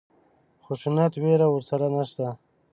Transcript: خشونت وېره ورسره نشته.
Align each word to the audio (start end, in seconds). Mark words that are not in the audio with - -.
خشونت 0.63 1.13
وېره 1.23 1.47
ورسره 1.49 1.87
نشته. 1.95 2.27